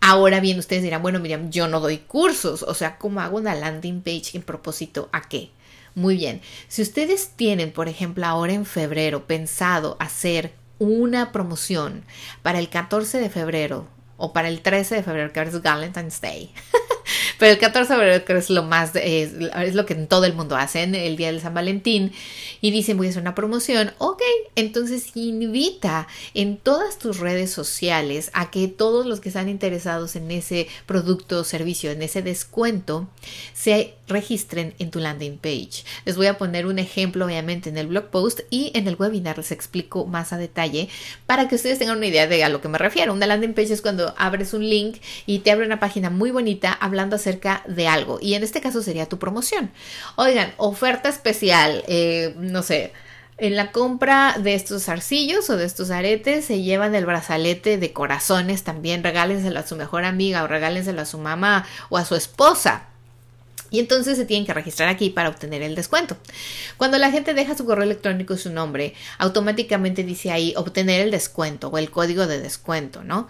Ahora 0.02 0.40
bien, 0.40 0.60
ustedes 0.60 0.84
dirán, 0.84 1.02
bueno, 1.02 1.20
Miriam, 1.20 1.50
yo 1.50 1.68
no 1.68 1.80
doy 1.80 1.98
cursos, 1.98 2.62
o 2.64 2.74
sea, 2.76 2.98
¿cómo 2.98 3.22
hago 3.22 3.38
una 3.38 3.56
landing 3.56 4.02
page 4.02 4.32
en 4.36 4.44
propósito 4.44 5.10
a 5.12 5.28
qué? 5.28 5.50
Muy 5.96 6.18
bien, 6.18 6.42
si 6.68 6.82
ustedes 6.82 7.32
tienen, 7.36 7.72
por 7.72 7.88
ejemplo, 7.88 8.26
ahora 8.26 8.54
en 8.54 8.66
febrero 8.66 9.26
pensado 9.26 9.96
hacer 10.00 10.54
una 10.80 11.32
promoción 11.32 12.04
para 12.42 12.60
el 12.60 12.70
14 12.70 13.20
de 13.20 13.30
febrero 13.30 13.88
o 14.18 14.34
para 14.34 14.48
el 14.48 14.62
13 14.62 14.96
de 14.96 15.04
febrero, 15.04 15.34
que 15.34 15.42
es 15.42 15.62
Valentine's 15.62 16.22
Day. 16.22 16.52
Pero 17.38 17.52
el 17.52 17.58
14 17.58 17.94
de 17.94 18.00
febrero 18.00 18.26
que 18.26 18.38
es 18.38 18.50
lo 18.50 18.64
más, 18.64 18.96
es, 18.96 19.34
es, 19.34 19.76
lo 19.76 19.86
que 19.86 19.96
todo 19.96 20.26
el 20.26 20.34
mundo 20.34 20.56
hace 20.56 20.84
el 20.84 21.18
día 21.18 21.32
de 21.32 21.40
San 21.40 21.54
Valentín 21.54 22.14
y 22.62 22.72
dicen 22.72 22.98
voy 22.98 23.08
a 23.08 23.10
hacer 23.10 23.22
una 23.22 23.36
promoción. 23.36 23.94
Ok, 23.98 24.22
entonces 24.56 25.12
invita 25.16 26.08
en 26.34 26.58
todas 26.58 26.98
tus 26.98 27.20
redes 27.20 27.52
sociales 27.52 28.32
a 28.34 28.52
que 28.52 28.68
todos 28.68 29.06
los 29.06 29.20
que 29.20 29.30
están 29.30 29.50
interesados 29.50 30.16
en 30.16 30.32
ese 30.32 30.68
producto 30.86 31.40
o 31.40 31.44
servicio, 31.44 31.92
en 31.92 32.02
ese 32.02 32.22
descuento, 32.22 33.08
se 33.54 33.96
registren 34.08 34.74
en 34.80 34.92
tu 34.92 35.00
landing 35.00 35.38
page. 35.38 35.84
Les 36.06 36.16
voy 36.16 36.28
a 36.28 36.38
poner 36.38 36.66
un 36.66 36.80
ejemplo 36.80 37.26
obviamente 37.26 37.70
en 37.70 37.78
el 37.78 37.88
blog 37.88 38.06
post 38.06 38.42
y 38.50 38.72
en 38.76 38.88
el 38.88 38.96
webinar 38.96 39.38
les 39.38 39.52
explico 39.52 40.06
más 40.06 40.34
a 40.34 40.38
detalle 40.38 40.90
para 41.26 41.48
que 41.48 41.56
ustedes 41.56 41.80
tengan 41.80 41.98
una 41.98 42.08
idea 42.08 42.28
de 42.28 42.44
a 42.44 42.50
lo 42.50 42.62
que 42.62 42.68
me 42.68 42.78
refiero. 42.78 43.14
Una 43.14 43.28
landing 43.28 43.54
page 43.54 43.74
es 43.74 43.82
cuando 43.82 44.14
abres 44.18 44.54
un 44.54 44.68
link 44.68 44.98
y 45.26 45.40
te 45.40 45.52
abre 45.52 45.66
una 45.66 45.80
página 45.80 46.10
muy 46.10 46.32
bonita 46.32 46.72
hablando 46.72 47.16
acerca 47.16 47.64
de 47.68 47.88
algo 47.88 48.20
y 48.22 48.34
en 48.34 48.44
este 48.44 48.62
caso 48.62 48.82
sería 48.82 49.08
tu 49.08 49.20
promoción. 49.20 49.72
Oigan, 50.16 50.54
oferta 50.58 51.10
especial, 51.10 51.84
eh, 51.88 52.34
no 52.38 52.64
sé. 52.64 52.94
En 53.38 53.58
la 53.58 53.74
compra 53.74 54.38
de 54.40 54.56
estos 54.56 54.88
arcillos 54.88 55.50
o 55.50 55.58
de 55.58 55.66
estos 55.66 55.92
aretes 55.92 56.46
se 56.46 56.62
llevan 56.62 56.96
el 56.96 57.06
brazalete 57.06 57.78
de 57.78 57.92
corazones 57.92 58.64
también, 58.64 59.04
regálenselo 59.04 59.60
a 59.60 59.68
su 59.68 59.76
mejor 59.76 60.06
amiga 60.06 60.44
o 60.44 60.48
regálenselo 60.48 61.02
a 61.02 61.06
su 61.06 61.18
mamá 61.18 61.66
o 61.90 61.98
a 61.98 62.06
su 62.06 62.16
esposa 62.16 62.88
Y 63.76 63.80
entonces 63.80 64.18
se 64.18 64.24
tienen 64.24 64.46
que 64.46 64.54
registrar 64.54 64.88
aquí 64.88 65.10
para 65.10 65.28
obtener 65.28 65.62
el 65.62 65.76
descuento. 65.76 66.16
Cuando 66.78 66.98
la 66.98 67.12
gente 67.12 67.34
deja 67.34 67.58
su 67.58 67.66
correo 67.66 67.84
electrónico 67.84 68.34
y 68.34 68.38
su 68.38 68.50
nombre, 68.50 68.94
automáticamente 69.18 70.06
dice 70.06 70.32
ahí 70.32 70.54
obtener 70.56 71.02
el 71.02 71.12
descuento 71.12 71.68
o 71.68 71.78
el 71.78 71.92
código 71.92 72.26
de 72.26 72.40
descuento, 72.40 73.04
¿no? 73.04 73.28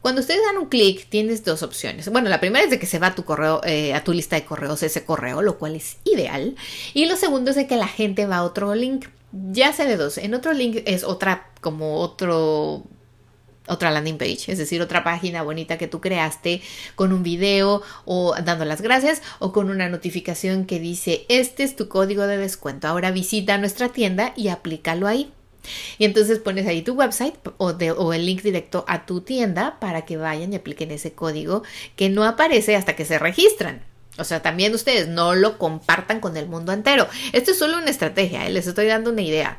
Cuando 0.00 0.20
ustedes 0.20 0.42
dan 0.44 0.58
un 0.58 0.68
clic, 0.68 1.08
tienes 1.08 1.44
dos 1.44 1.62
opciones. 1.62 2.08
Bueno, 2.08 2.28
la 2.28 2.40
primera 2.40 2.64
es 2.64 2.70
de 2.70 2.80
que 2.80 2.86
se 2.86 2.98
va 2.98 3.06
a 3.06 3.14
tu 3.14 3.24
correo, 3.24 3.60
eh, 3.62 3.94
a 3.94 4.02
tu 4.02 4.12
lista 4.12 4.34
de 4.34 4.44
correos 4.44 4.82
ese 4.82 5.04
correo, 5.04 5.42
lo 5.42 5.58
cual 5.58 5.76
es 5.76 5.98
ideal. 6.02 6.56
Y 6.92 7.06
lo 7.06 7.16
segundo 7.16 7.50
es 7.50 7.56
de 7.56 7.68
que 7.68 7.76
la 7.76 7.86
gente 7.86 8.26
va 8.26 8.38
a 8.38 8.42
otro 8.42 8.74
link. 8.74 9.06
Ya 9.30 9.72
sea 9.72 9.86
de 9.86 9.96
dos. 9.96 10.18
En 10.18 10.34
otro 10.34 10.52
link 10.54 10.82
es 10.86 11.04
otra, 11.04 11.52
como 11.60 12.00
otro 12.00 12.84
otra 13.66 13.90
landing 13.90 14.18
page, 14.18 14.52
es 14.52 14.58
decir, 14.58 14.82
otra 14.82 15.04
página 15.04 15.42
bonita 15.42 15.78
que 15.78 15.88
tú 15.88 16.00
creaste 16.00 16.60
con 16.94 17.12
un 17.12 17.22
video 17.22 17.82
o 18.04 18.34
dando 18.42 18.64
las 18.64 18.82
gracias 18.82 19.22
o 19.38 19.52
con 19.52 19.70
una 19.70 19.88
notificación 19.88 20.66
que 20.66 20.78
dice, 20.78 21.24
este 21.28 21.62
es 21.62 21.76
tu 21.76 21.88
código 21.88 22.26
de 22.26 22.36
descuento, 22.36 22.88
ahora 22.88 23.10
visita 23.10 23.58
nuestra 23.58 23.88
tienda 23.88 24.32
y 24.36 24.48
aplícalo 24.48 25.06
ahí. 25.06 25.32
Y 25.98 26.04
entonces 26.04 26.40
pones 26.40 26.66
ahí 26.66 26.82
tu 26.82 26.92
website 26.92 27.34
o, 27.56 28.12
el 28.12 28.26
link 28.26 28.42
directo 28.42 28.84
a 28.86 29.06
tu 29.06 29.22
tienda 29.22 29.78
para 29.80 30.04
que 30.04 30.18
vayan 30.18 30.52
y 30.52 30.56
apliquen 30.56 30.90
ese 30.90 31.12
código 31.12 31.62
que 31.96 32.10
no 32.10 32.24
aparece 32.24 32.76
hasta 32.76 32.96
que 32.96 33.06
se 33.06 33.18
registran. 33.18 33.82
O 34.18 34.24
sea, 34.24 34.42
también 34.42 34.74
ustedes 34.74 35.08
no 35.08 35.34
lo 35.34 35.58
compartan 35.58 36.20
con 36.20 36.36
el 36.36 36.46
mundo 36.48 36.72
entero. 36.72 37.08
Esto 37.32 37.52
es 37.52 37.58
solo 37.58 37.78
una 37.78 37.90
estrategia, 37.90 38.46
¿eh? 38.46 38.50
les 38.50 38.66
estoy 38.66 38.86
dando 38.86 39.10
una 39.10 39.22
idea. 39.22 39.58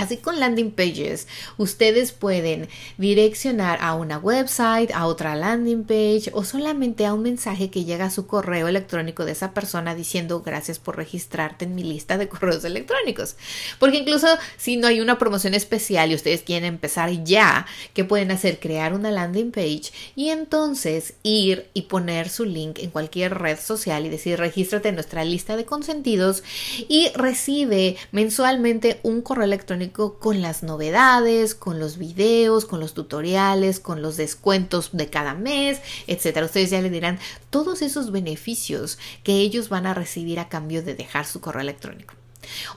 Así 0.00 0.16
con 0.16 0.40
landing 0.40 0.70
pages, 0.70 1.28
ustedes 1.58 2.12
pueden 2.12 2.70
direccionar 2.96 3.78
a 3.82 3.94
una 3.94 4.16
website, 4.16 4.90
a 4.94 5.04
otra 5.04 5.36
landing 5.36 5.84
page 5.84 6.30
o 6.32 6.42
solamente 6.42 7.04
a 7.04 7.12
un 7.12 7.20
mensaje 7.20 7.68
que 7.68 7.84
llega 7.84 8.06
a 8.06 8.10
su 8.10 8.26
correo 8.26 8.66
electrónico 8.66 9.26
de 9.26 9.32
esa 9.32 9.52
persona 9.52 9.94
diciendo 9.94 10.40
gracias 10.40 10.78
por 10.78 10.96
registrarte 10.96 11.66
en 11.66 11.74
mi 11.74 11.82
lista 11.82 12.16
de 12.16 12.28
correos 12.30 12.64
electrónicos. 12.64 13.36
Porque 13.78 13.98
incluso 13.98 14.26
si 14.56 14.78
no 14.78 14.86
hay 14.86 15.02
una 15.02 15.18
promoción 15.18 15.52
especial 15.52 16.10
y 16.10 16.14
ustedes 16.14 16.40
quieren 16.40 16.64
empezar 16.64 17.10
ya, 17.22 17.66
¿qué 17.92 18.02
pueden 18.02 18.30
hacer? 18.30 18.58
Crear 18.58 18.94
una 18.94 19.10
landing 19.10 19.50
page 19.50 19.92
y 20.16 20.30
entonces 20.30 21.12
ir 21.22 21.68
y 21.74 21.82
poner 21.82 22.30
su 22.30 22.46
link 22.46 22.78
en 22.78 22.88
cualquier 22.88 23.36
red 23.36 23.58
social 23.60 24.06
y 24.06 24.08
decir 24.08 24.38
regístrate 24.38 24.88
en 24.88 24.94
nuestra 24.94 25.24
lista 25.24 25.58
de 25.58 25.66
consentidos 25.66 26.42
y 26.88 27.10
recibe 27.14 27.98
mensualmente 28.12 28.98
un 29.02 29.20
correo 29.20 29.44
electrónico 29.44 29.89
con 29.92 30.42
las 30.42 30.62
novedades, 30.62 31.54
con 31.54 31.78
los 31.78 31.98
videos, 31.98 32.64
con 32.64 32.80
los 32.80 32.94
tutoriales, 32.94 33.80
con 33.80 34.02
los 34.02 34.16
descuentos 34.16 34.90
de 34.92 35.10
cada 35.10 35.34
mes, 35.34 35.80
etcétera. 36.06 36.46
Ustedes 36.46 36.70
ya 36.70 36.80
le 36.80 36.90
dirán 36.90 37.18
todos 37.50 37.82
esos 37.82 38.10
beneficios 38.12 38.98
que 39.22 39.34
ellos 39.34 39.68
van 39.68 39.86
a 39.86 39.94
recibir 39.94 40.38
a 40.40 40.48
cambio 40.48 40.82
de 40.82 40.94
dejar 40.94 41.26
su 41.26 41.40
correo 41.40 41.62
electrónico. 41.62 42.19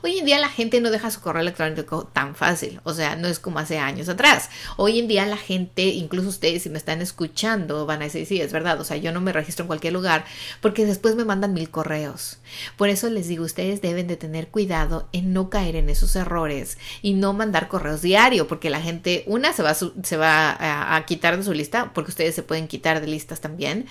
Hoy 0.01 0.19
en 0.19 0.25
día 0.25 0.39
la 0.39 0.49
gente 0.49 0.81
no 0.81 0.91
deja 0.91 1.11
su 1.11 1.21
correo 1.21 1.41
electrónico 1.41 2.05
tan 2.11 2.35
fácil, 2.35 2.81
o 2.83 2.93
sea, 2.93 3.15
no 3.15 3.27
es 3.27 3.39
como 3.39 3.59
hace 3.59 3.77
años 3.77 4.09
atrás. 4.09 4.49
Hoy 4.77 4.99
en 4.99 5.07
día 5.07 5.25
la 5.25 5.37
gente, 5.37 5.83
incluso 5.83 6.29
ustedes 6.29 6.63
si 6.63 6.69
me 6.69 6.77
están 6.77 7.01
escuchando, 7.01 7.85
van 7.85 8.01
a 8.01 8.05
decir, 8.05 8.25
sí, 8.25 8.41
es 8.41 8.51
verdad, 8.51 8.79
o 8.79 8.83
sea, 8.83 8.97
yo 8.97 9.11
no 9.11 9.21
me 9.21 9.33
registro 9.33 9.63
en 9.63 9.67
cualquier 9.67 9.93
lugar 9.93 10.25
porque 10.61 10.85
después 10.85 11.15
me 11.15 11.25
mandan 11.25 11.53
mil 11.53 11.69
correos. 11.69 12.37
Por 12.77 12.89
eso 12.89 13.09
les 13.09 13.27
digo, 13.27 13.45
ustedes 13.45 13.81
deben 13.81 14.07
de 14.07 14.17
tener 14.17 14.47
cuidado 14.47 15.07
en 15.11 15.33
no 15.33 15.49
caer 15.49 15.75
en 15.75 15.89
esos 15.89 16.15
errores 16.15 16.77
y 17.01 17.13
no 17.13 17.33
mandar 17.33 17.67
correos 17.67 18.01
diario, 18.01 18.47
porque 18.47 18.69
la 18.69 18.81
gente, 18.81 19.23
una, 19.27 19.53
se 19.53 19.63
va, 19.63 19.71
a, 19.71 19.75
se 19.75 20.17
va 20.17 20.95
a, 20.95 21.05
quitar 21.05 21.37
de 21.37 21.43
su 21.43 21.53
lista, 21.53 21.91
porque 21.93 22.11
ustedes 22.11 22.35
se 22.35 22.43
pueden 22.43 22.67
quitar 22.67 23.01
de 23.01 23.07
listas 23.07 23.41
también, 23.41 23.85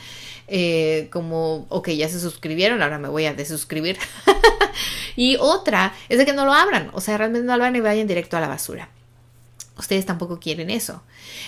eh, 0.49 1.09
como, 1.13 1.67
ok, 1.69 1.91
ya 1.91 2.09
se 2.09 2.21
suscribieron, 2.21 2.83
ahora 2.83 2.99
me 2.99 3.09
voy 3.09 3.27
a 3.27 3.35
desuscribir. 3.35 3.99
y 5.17 5.37
otra 5.37 5.95
es 6.09 6.19
de 6.19 6.27
que 6.27 6.33
no 6.33 6.45
lo 6.45 6.53
abran, 6.53 6.91
o 6.93 7.01
sea, 7.01 7.19
realmente 7.19 7.47
no 7.47 7.57
lo 7.57 7.65
abran 7.65 7.77
y 7.77 7.81
vayan 7.81 8.07
directo 8.07 8.37
a 8.37 8.41
la 8.41 8.49
basura. 8.49 8.89
Ustedes 9.79 10.05
tampoco 10.05 10.39
quieren 10.39 10.69
eso. 10.69 11.03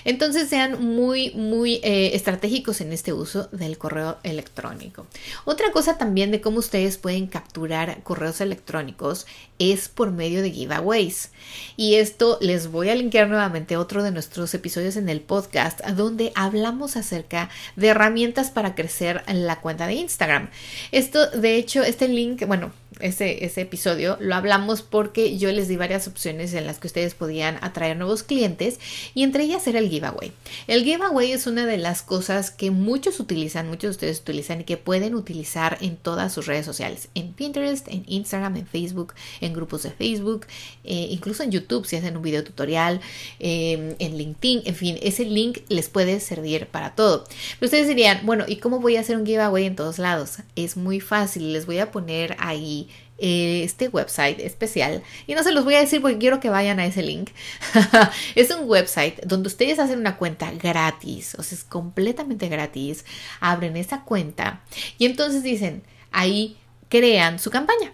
Entonces 0.04 0.49
sean 0.49 0.83
muy, 0.83 1.30
muy 1.33 1.75
eh, 1.85 2.12
estratégicos 2.14 2.80
en 2.80 2.92
este 2.92 3.12
uso 3.12 3.49
del 3.52 3.76
correo 3.76 4.16
electrónico. 4.23 5.06
Otra 5.44 5.71
cosa 5.73 5.99
también 5.99 6.30
de 6.30 6.40
cómo 6.40 6.59
ustedes 6.59 6.97
pueden 6.97 7.26
capturar 7.26 8.02
correos 8.02 8.40
electrónicos 8.40 9.26
es 9.59 9.90
por 9.90 10.11
medio 10.11 10.40
de 10.40 10.50
giveaways. 10.50 11.33
Y 11.76 11.97
esto 11.97 12.38
les 12.40 12.71
voy 12.71 12.88
a 12.88 12.94
linkear 12.94 13.28
nuevamente 13.28 13.76
otro 13.76 14.02
de 14.02 14.11
nuestros 14.11 14.54
episodios 14.54 14.97
en 14.97 15.11
el 15.11 15.21
podcast 15.21 15.85
donde 15.88 16.33
hablamos 16.35 16.97
acerca 16.97 17.50
de 17.76 17.88
herramientas 17.88 18.50
para 18.50 18.75
crecer 18.75 19.23
la 19.28 19.61
cuenta 19.61 19.87
de 19.87 19.94
Instagram. 19.94 20.49
Esto, 20.92 21.30
de 21.30 21.56
hecho, 21.56 21.83
este 21.83 22.09
link, 22.09 22.47
bueno, 22.47 22.73
ese, 23.01 23.45
ese 23.45 23.63
episodio 23.63 24.17
lo 24.21 24.35
hablamos 24.35 24.83
porque 24.83 25.39
yo 25.39 25.51
les 25.53 25.69
di 25.69 25.77
varias 25.77 26.07
opciones 26.09 26.55
en 26.55 26.67
las 26.67 26.79
que 26.79 26.87
ustedes 26.87 27.15
podían 27.15 27.59
atraer 27.63 27.97
nuevos 27.97 28.23
clientes 28.23 28.81
y 29.15 29.23
entre 29.23 29.45
ellas 29.45 29.67
era 29.67 29.79
el 29.79 29.89
giveaway. 29.89 30.33
El 30.67 30.85
giveaway 30.85 31.33
es 31.33 31.47
una 31.47 31.67
de 31.67 31.77
las 31.77 32.03
cosas 32.03 32.51
que 32.51 32.71
muchos 32.71 33.21
utilizan, 33.21 33.69
muchos 33.69 33.83
de 33.83 33.91
ustedes 33.91 34.21
utilizan 34.21 34.61
y 34.61 34.65
que 34.65 34.77
pueden 34.77 35.15
utilizar 35.15 35.79
en 35.81 35.97
todas 35.97 36.33
sus 36.33 36.47
redes 36.47 36.67
sociales, 36.67 37.09
en 37.15 37.33
Pinterest, 37.33 37.89
en 37.89 38.05
Instagram, 38.07 38.57
en 38.57 38.67
Facebook, 38.67 39.15
en 39.41 39.53
grupos 39.53 39.83
de 39.83 39.91
Facebook, 39.91 40.47
eh, 40.85 41.09
incluso 41.11 41.43
en 41.43 41.51
YouTube 41.51 41.87
si 41.87 41.97
hacen 41.97 42.17
un 42.17 42.23
video 42.23 42.45
tutorial, 42.45 43.01
em, 43.39 43.95
en 43.99 44.19
LinkedIn, 44.19 44.63
en 44.65 44.75
fin, 44.75 44.99
ese 45.03 45.25
link 45.25 45.61
les 45.69 45.89
puede 45.89 46.21
servir 46.21 46.67
para 46.67 46.95
todo. 46.95 47.25
Pero 47.59 47.67
ustedes 47.67 47.89
dirían, 47.89 48.21
bueno, 48.25 48.45
¿y 48.47 48.57
cómo 48.57 48.81
voy 48.81 48.97
a 48.97 49.01
hacer 49.01 49.17
un 49.17 49.27
giveaway 49.27 49.65
en 49.65 49.77
todos 49.77 49.99
lados? 49.99 50.39
Es 50.57 50.77
muy 50.77 51.01
fácil, 51.01 51.53
les 51.53 51.67
voy 51.67 51.79
a 51.79 51.91
poner 51.91 52.37
ahí 52.39 52.84
este 53.18 53.88
website 53.88 54.40
especial 54.40 55.02
y 55.26 55.35
no 55.35 55.42
se 55.44 55.52
los 55.52 55.64
voy 55.64 55.75
a 55.75 55.80
decir 55.80 56.00
porque 56.00 56.18
quiero 56.18 56.40
que 56.40 56.50
vayan 56.50 56.80
a 56.80 56.87
ese 56.87 57.02
link. 57.02 57.30
es 58.35 58.50
un 58.50 58.68
website 58.68 59.23
donde 59.25 59.49
ustedes 59.49 59.78
hacen 59.78 59.99
una 59.99 60.16
cuenta 60.16 60.50
gratis, 60.50 61.35
o 61.38 61.42
sea, 61.42 61.56
es 61.56 61.64
completamente 61.64 62.49
gratis. 62.49 63.04
Abren 63.40 63.76
esa 63.76 64.02
cuenta 64.02 64.62
y 64.99 65.06
entonces 65.06 65.42
dicen, 65.42 65.83
ahí 66.11 66.56
crean 66.88 67.38
su 67.38 67.50
campaña. 67.50 67.92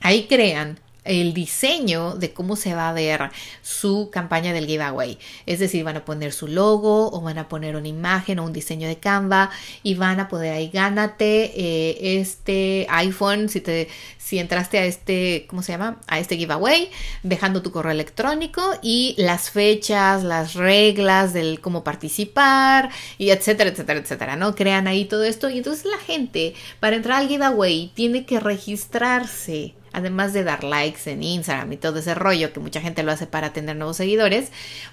Ahí 0.00 0.26
crean 0.28 0.78
el 1.08 1.34
diseño 1.34 2.14
de 2.14 2.32
cómo 2.32 2.54
se 2.54 2.74
va 2.74 2.88
a 2.88 2.92
ver 2.92 3.30
su 3.62 4.10
campaña 4.12 4.52
del 4.52 4.66
giveaway. 4.66 5.18
Es 5.46 5.58
decir, 5.58 5.82
van 5.82 5.96
a 5.96 6.04
poner 6.04 6.32
su 6.32 6.46
logo 6.46 7.10
o 7.10 7.20
van 7.20 7.38
a 7.38 7.48
poner 7.48 7.74
una 7.76 7.88
imagen 7.88 8.38
o 8.38 8.44
un 8.44 8.52
diseño 8.52 8.86
de 8.86 8.98
Canva 8.98 9.50
y 9.82 9.94
van 9.94 10.20
a 10.20 10.28
poder 10.28 10.52
ahí 10.52 10.70
gánate 10.72 11.52
eh, 11.56 12.20
este 12.20 12.86
iPhone 12.90 13.48
si 13.48 13.60
te 13.60 13.88
si 14.28 14.38
entraste 14.38 14.78
a 14.78 14.84
este, 14.84 15.46
¿cómo 15.48 15.62
se 15.62 15.72
llama? 15.72 16.00
A 16.06 16.18
este 16.18 16.36
giveaway, 16.36 16.90
dejando 17.22 17.62
tu 17.62 17.70
correo 17.70 17.92
electrónico 17.92 18.62
y 18.82 19.14
las 19.16 19.48
fechas, 19.48 20.22
las 20.22 20.52
reglas 20.52 21.32
del 21.32 21.60
cómo 21.62 21.82
participar 21.82 22.90
y 23.16 23.30
etcétera, 23.30 23.70
etcétera, 23.70 24.00
etcétera, 24.00 24.36
¿no? 24.36 24.54
Crean 24.54 24.86
ahí 24.86 25.06
todo 25.06 25.24
esto 25.24 25.48
y 25.48 25.56
entonces 25.56 25.86
la 25.86 25.96
gente 25.96 26.52
para 26.78 26.96
entrar 26.96 27.22
al 27.22 27.28
giveaway 27.28 27.90
tiene 27.94 28.26
que 28.26 28.38
registrarse 28.38 29.74
además 29.92 30.32
de 30.32 30.44
dar 30.44 30.64
likes 30.64 31.10
en 31.10 31.22
Instagram 31.22 31.72
y 31.72 31.76
todo 31.76 31.98
ese 31.98 32.14
rollo 32.14 32.52
que 32.52 32.60
mucha 32.60 32.80
gente 32.80 33.02
lo 33.02 33.12
hace 33.12 33.26
para 33.26 33.52
tener 33.52 33.76
nuevos 33.76 33.96
seguidores, 33.96 34.50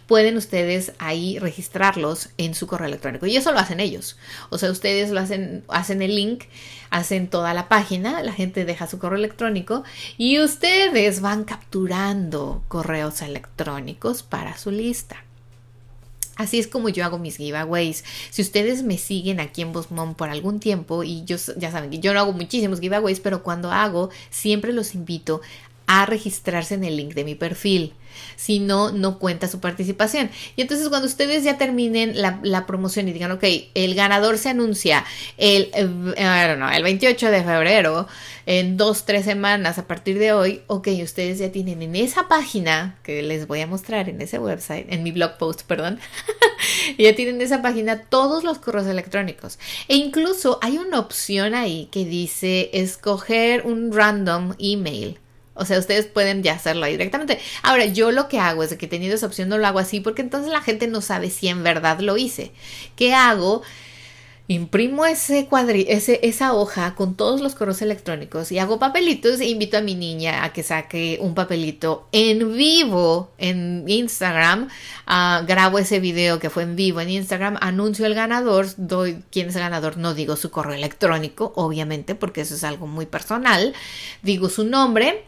pueden 0.07 0.37
ustedes 0.37 0.93
ahí 0.99 1.39
registrarlos 1.39 2.29
en 2.37 2.55
su 2.55 2.67
correo 2.67 2.87
electrónico. 2.87 3.25
Y 3.25 3.37
eso 3.37 3.51
lo 3.51 3.59
hacen 3.59 3.79
ellos. 3.79 4.17
O 4.49 4.57
sea, 4.57 4.71
ustedes 4.71 5.11
lo 5.11 5.19
hacen, 5.19 5.63
hacen 5.67 6.01
el 6.01 6.15
link, 6.15 6.45
hacen 6.89 7.27
toda 7.27 7.53
la 7.53 7.67
página, 7.67 8.21
la 8.23 8.33
gente 8.33 8.65
deja 8.65 8.87
su 8.87 8.99
correo 8.99 9.17
electrónico 9.17 9.83
y 10.17 10.39
ustedes 10.39 11.21
van 11.21 11.43
capturando 11.43 12.63
correos 12.67 13.21
electrónicos 13.21 14.23
para 14.23 14.57
su 14.57 14.71
lista. 14.71 15.25
Así 16.35 16.59
es 16.59 16.67
como 16.67 16.89
yo 16.89 17.05
hago 17.05 17.17
mis 17.17 17.37
giveaways. 17.37 18.03
Si 18.29 18.41
ustedes 18.41 18.83
me 18.83 18.97
siguen 18.97 19.39
aquí 19.39 19.61
en 19.61 19.71
Bosmon 19.71 20.15
por 20.15 20.29
algún 20.29 20.59
tiempo, 20.59 21.03
y 21.03 21.23
yo 21.23 21.37
ya 21.57 21.71
saben 21.71 21.89
que 21.89 21.99
yo 21.99 22.13
no 22.13 22.19
hago 22.19 22.33
muchísimos 22.33 22.81
giveaways, 22.81 23.21
pero 23.21 23.41
cuando 23.41 23.71
hago, 23.71 24.09
siempre 24.29 24.73
los 24.73 24.95
invito 24.95 25.41
a 25.87 26.05
registrarse 26.05 26.75
en 26.75 26.83
el 26.83 26.97
link 26.97 27.13
de 27.13 27.23
mi 27.23 27.35
perfil. 27.35 27.93
Si 28.37 28.59
no, 28.59 28.91
no 28.91 29.19
cuenta 29.19 29.47
su 29.47 29.59
participación. 29.59 30.29
Y 30.55 30.61
entonces 30.61 30.87
cuando 30.89 31.07
ustedes 31.07 31.43
ya 31.43 31.57
terminen 31.57 32.13
la, 32.15 32.65
promoción 32.65 33.07
y 33.07 33.13
digan, 33.13 33.31
ok, 33.31 33.43
el 33.73 33.95
ganador 33.95 34.37
se 34.37 34.49
anuncia 34.49 35.03
el, 35.37 35.69
eh, 35.73 36.55
el 36.73 36.83
28 36.83 37.29
de 37.29 37.43
febrero, 37.43 38.07
en 38.45 38.77
dos, 38.77 39.05
tres 39.05 39.25
semanas 39.25 39.77
a 39.77 39.87
partir 39.87 40.19
de 40.19 40.31
hoy, 40.31 40.61
ok, 40.67 40.89
ustedes 41.03 41.39
ya 41.39 41.51
tienen 41.51 41.81
en 41.81 41.95
esa 41.95 42.27
página 42.27 42.97
que 43.03 43.21
les 43.21 43.47
voy 43.47 43.61
a 43.61 43.67
mostrar 43.67 44.07
en 44.07 44.21
ese 44.21 44.39
website, 44.39 44.85
en 44.89 45.03
mi 45.03 45.11
blog 45.11 45.37
post, 45.37 45.63
perdón, 45.63 45.99
ya 46.97 47.15
tienen 47.15 47.35
en 47.35 47.41
esa 47.41 47.61
página 47.61 48.03
todos 48.03 48.43
los 48.43 48.59
correos 48.59 48.87
electrónicos. 48.87 49.59
E 49.87 49.95
incluso 49.95 50.59
hay 50.61 50.77
una 50.77 50.99
opción 50.99 51.55
ahí 51.55 51.89
que 51.91 52.05
dice 52.05 52.69
escoger 52.73 53.65
un 53.65 53.91
random 53.91 54.53
email. 54.59 55.19
O 55.55 55.65
sea, 55.65 55.79
ustedes 55.79 56.05
pueden 56.05 56.43
ya 56.43 56.53
hacerlo 56.53 56.85
ahí 56.85 56.91
directamente. 56.91 57.39
Ahora, 57.63 57.85
yo 57.85 58.11
lo 58.11 58.27
que 58.27 58.39
hago 58.39 58.63
es 58.63 58.75
que 58.75 58.87
teniendo 58.87 59.15
esa 59.15 59.25
opción 59.25 59.49
no 59.49 59.57
lo 59.57 59.65
hago 59.65 59.79
así 59.79 60.01
porque 60.01 60.21
entonces 60.21 60.51
la 60.51 60.61
gente 60.61 60.87
no 60.87 61.01
sabe 61.01 61.29
si 61.31 61.47
en 61.47 61.63
verdad 61.63 61.99
lo 61.99 62.17
hice. 62.17 62.51
¿Qué 62.95 63.13
hago? 63.13 63.63
imprimo 64.47 65.05
ese 65.05 65.47
cuadri 65.47 65.85
ese, 65.89 66.19
esa 66.21 66.53
hoja 66.53 66.93
con 66.93 67.15
todos 67.15 67.41
los 67.41 67.55
correos 67.55 67.81
electrónicos 67.81 68.51
y 68.51 68.59
hago 68.59 68.77
papelitos 68.77 69.39
e 69.39 69.45
invito 69.45 69.77
a 69.77 69.81
mi 69.81 69.95
niña 69.95 70.43
a 70.43 70.53
que 70.53 70.61
saque 70.61 71.17
un 71.19 71.33
papelito 71.33 72.07
en 72.11 72.55
vivo 72.55 73.31
en 73.39 73.85
Instagram. 73.87 74.69
Ah, 75.07 75.43
grabo 75.47 75.79
ese 75.79 75.99
video 75.99 76.37
que 76.37 76.51
fue 76.51 76.63
en 76.63 76.75
vivo 76.75 77.01
en 77.01 77.09
Instagram, 77.09 77.57
anuncio 77.59 78.05
el 78.05 78.13
ganador, 78.13 78.67
doy 78.77 79.23
quién 79.31 79.49
es 79.49 79.55
el 79.55 79.61
ganador, 79.61 79.97
no 79.97 80.13
digo 80.13 80.35
su 80.35 80.51
correo 80.51 80.75
electrónico, 80.75 81.53
obviamente, 81.55 82.13
porque 82.13 82.41
eso 82.41 82.55
es 82.55 82.63
algo 82.63 82.85
muy 82.87 83.07
personal. 83.07 83.73
Digo 84.21 84.49
su 84.49 84.63
nombre 84.63 85.23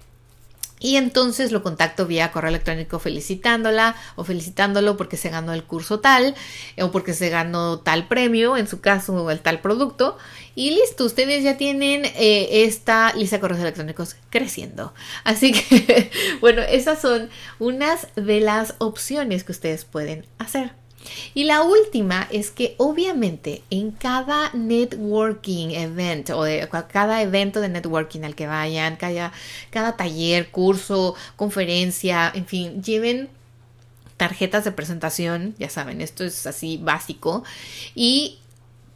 y 0.80 0.98
entonces 0.98 1.52
lo 1.52 1.64
contacto 1.64 2.06
vía 2.06 2.32
correo 2.32 2.50
electrónico 2.50 3.00
felicitándola 3.00 3.96
o 4.16 4.24
felicitándolo 4.24 4.96
porque 4.96 5.18
se 5.18 5.30
ganó 5.30 5.54
el 5.54 5.64
curso 5.64 6.00
tal 6.00 6.36
o 6.80 6.92
porque 6.92 7.14
se 7.14 7.30
ganó 7.30 7.80
tal 7.80 8.08
premio, 8.08 8.58
en 8.58 8.68
su 8.68 8.80
caso 8.80 9.32
el 9.32 9.40
tal 9.40 9.60
producto. 9.60 10.18
Y 10.54 10.72
listo, 10.72 11.06
ustedes 11.06 11.44
ya 11.44 11.58
tienen 11.58 12.06
eh, 12.06 12.64
esta 12.64 13.14
lista 13.14 13.38
de 13.38 13.42
correos 13.42 13.62
electrónicos 13.62 14.16
creciendo. 14.30 14.94
Así 15.24 15.52
que, 15.52 16.12
bueno, 16.42 16.62
esas 16.62 17.02
son 17.02 17.30
unas 17.60 18.08
de 18.16 18.40
las 18.40 18.76
opciones 18.78 19.44
que 19.44 19.52
ustedes 19.52 19.86
pueden 19.86 20.26
hacer. 20.38 20.74
Y 21.34 21.44
la 21.44 21.62
última 21.62 22.28
es 22.32 22.52
que 22.52 22.76
obviamente 22.78 23.62
en 23.70 23.92
cada 23.92 24.52
networking 24.54 25.70
event 25.72 26.30
o 26.30 26.44
de 26.44 26.68
cada 26.90 27.22
evento 27.22 27.62
de 27.62 27.70
networking 27.70 28.22
al 28.22 28.36
que 28.36 28.48
vayan, 28.48 28.96
cada, 28.96 29.32
cada 29.70 29.96
taller, 29.96 30.50
curso, 30.50 31.16
conferencia, 31.36 32.32
en 32.34 32.46
fin, 32.46 32.84
lleven 32.84 33.30
tarjetas 34.18 34.64
de 34.64 34.72
presentación, 34.72 35.56
ya 35.60 35.70
saben, 35.70 36.02
esto 36.02 36.24
es 36.24 36.48
así 36.48 36.78
básico, 36.78 37.44
y 37.94 38.40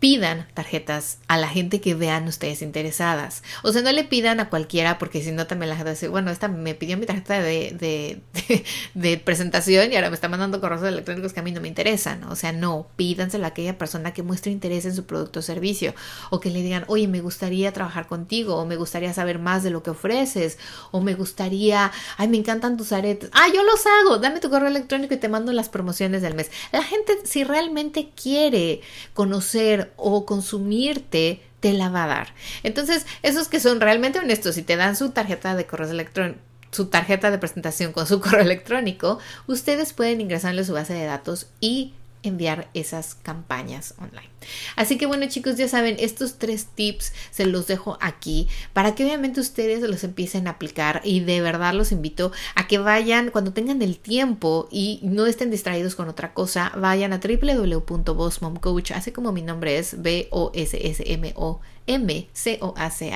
pidan 0.01 0.48
tarjetas 0.55 1.20
a 1.27 1.38
la 1.38 1.48
gente 1.48 1.79
que 1.79 1.93
vean 1.93 2.27
ustedes 2.27 2.63
interesadas. 2.63 3.43
O 3.62 3.72
sea, 3.72 3.84
no 3.84 3.91
le 3.91 4.03
pidan 4.03 4.39
a 4.39 4.50
cualquiera 4.50 4.98
porque 4.98 5.22
si 5.24 5.31
no 5.31 5.46
también 5.46 5.70
la 5.70 5.75
gente 5.75 5.91
dice, 5.91 6.08
bueno, 6.08 6.31
esta 6.31 6.48
me 6.48 6.74
pidió 6.74 6.98
mi 6.98 7.05
tarjeta 7.05 7.39
de, 7.39 8.20
de, 8.96 9.17
presentación 9.20 9.93
y 9.93 9.96
ahora 9.96 10.10
me 10.10 10.15
está 10.15 10.27
mandando 10.27 10.60
correos 10.60 10.81
electrónicos 10.81 11.34
que 11.34 11.39
a 11.41 11.43
mí 11.43 11.51
no 11.51 11.62
me 11.62 11.67
interesan. 11.67 12.24
O 12.24 12.36
sea, 12.36 12.51
no, 12.51 12.88
pídanselo 12.96 13.46
a 13.46 13.50
aquella 13.50 13.77
persona 13.77 14.12
que 14.12 14.24
muestre 14.24 14.51
interés 14.51 14.86
en 14.86 14.96
su 14.96 15.05
producto 15.05 15.41
o 15.41 15.43
servicio 15.43 15.93
o 16.31 16.39
que 16.39 16.50
le 16.50 16.63
digan, 16.63 16.84
oye, 16.88 17.08
me 17.08 17.22
gustaría 17.22 17.72
trabajar 17.72 18.08
contigo 18.08 18.55
o 18.55 18.65
me 18.65 18.77
gustaría 18.77 19.13
saber 19.13 19.38
más 19.38 19.62
de 19.62 19.70
lo 19.70 19.84
que 19.84 19.91
ofreces 19.91 20.58
o 20.89 21.00
me 21.01 21.13
gustaría, 21.13 21.91
ay, 22.17 22.27
me 22.27 22.38
encantan 22.38 22.75
tus 22.75 22.91
aretes. 22.91 23.29
Ah, 23.34 23.50
yo 23.53 23.63
los 23.63 23.86
hago, 23.86 24.17
dame 24.17 24.39
tu 24.39 24.50
correo 24.50 24.67
electrónico 24.67 25.13
y 25.13 25.17
te 25.17 25.29
mando 25.29 25.53
las 25.53 25.70
promociones 25.70 26.24
del 26.24 26.34
mes. 26.34 26.50
La 26.72 26.81
gente, 26.81 27.20
si 27.24 27.43
realmente 27.43 28.10
quiere 28.15 28.81
conocer 29.13 29.90
o 29.98 30.25
consumirte 30.25 31.41
te 31.60 31.74
la 31.74 31.89
va 31.89 32.05
a 32.05 32.07
dar. 32.07 32.27
Entonces, 32.63 33.05
esos 33.21 33.48
que 33.48 33.60
son 33.60 33.79
realmente 33.79 34.19
honestos 34.19 34.57
y 34.57 34.63
te 34.63 34.75
dan 34.75 34.95
su 34.95 35.12
tarjeta 35.12 35.55
de 35.55 35.65
correo 35.65 35.89
electrónico 35.89 36.39
su 36.71 36.86
tarjeta 36.86 37.31
de 37.31 37.38
presentación 37.38 37.91
con 37.91 38.07
su 38.07 38.19
correo 38.21 38.41
electrónico, 38.41 39.19
ustedes 39.48 39.93
pueden 39.93 40.21
ingresarle 40.21 40.63
su 40.63 40.74
base 40.74 40.93
de 40.93 41.05
datos 41.05 41.48
y 41.60 41.93
enviar 42.24 42.69
esas 42.74 43.15
campañas 43.15 43.93
online. 44.00 44.30
Así 44.75 44.98
que 44.98 45.05
bueno 45.05 45.27
chicos, 45.27 45.57
ya 45.57 45.67
saben, 45.67 45.95
estos 46.00 46.39
tres 46.39 46.67
tips 46.74 47.13
se 47.31 47.45
los 47.45 47.67
dejo 47.67 47.98
aquí 48.01 48.48
para 48.74 48.95
que 48.95 49.03
obviamente 49.05 49.39
ustedes 49.39 49.81
los 49.81 50.03
empiecen 50.03 50.48
a 50.48 50.51
aplicar 50.51 51.01
y 51.03 51.19
de 51.21 51.41
verdad 51.41 51.74
los 51.74 51.91
invito 51.91 52.31
a 52.55 52.67
que 52.67 52.77
vayan 52.77 53.31
cuando 53.31 53.53
tengan 53.53 53.81
el 53.81 53.98
tiempo 53.98 54.67
y 54.71 55.00
no 55.03 55.25
estén 55.25 55.51
distraídos 55.51 55.95
con 55.95 56.10
otra 56.10 56.33
cosa, 56.33 56.71
vayan 56.77 57.13
a 57.13 57.19
www.bossmomcoach, 57.19 58.91
así 58.91 59.12
como 59.12 59.31
mi 59.31 59.41
nombre 59.41 59.77
es 59.77 60.01
B-O-S-S-M-O 60.01 61.62
mcoach.com 61.98 63.10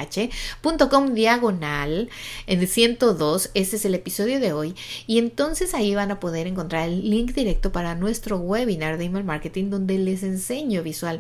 diagonal 1.13 2.10
en 2.48 2.67
102, 2.67 3.51
ese 3.53 3.75
es 3.75 3.86
el 3.86 3.94
episodio 3.96 4.39
de 4.39 4.53
hoy 4.53 4.74
y 5.08 5.20
entonces 5.20 5.75
ahí 5.75 5.94
van 5.96 6.10
a 6.12 6.20
poder 6.20 6.48
encontrar 6.48 6.89
el 6.89 7.10
link 7.10 7.34
directo 7.34 7.72
para 7.72 7.96
nuestro 7.96 8.38
webinar 8.38 8.98
de 8.98 9.05
email 9.05 9.24
marketing 9.24 9.70
donde 9.70 9.98
les 10.00 10.24
enseño 10.24 10.84
visualmente 10.84 11.14